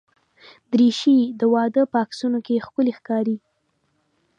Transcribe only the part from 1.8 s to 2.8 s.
په عکسونو کې